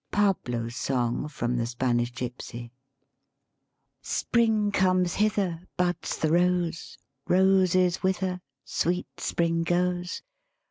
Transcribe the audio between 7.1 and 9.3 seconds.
Roses wither, Sweet